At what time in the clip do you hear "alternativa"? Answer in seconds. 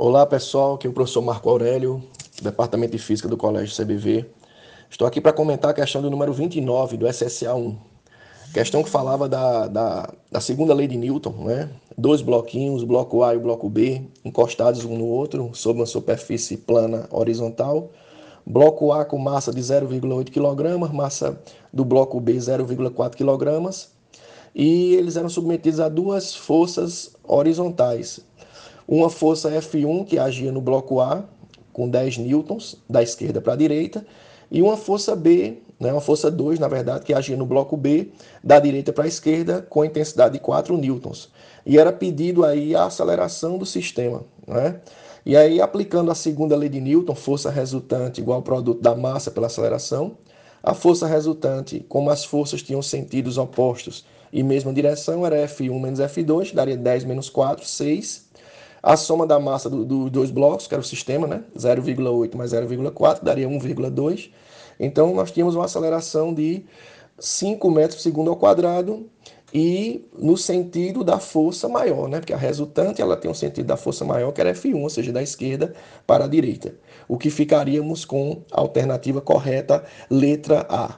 78.58-79.20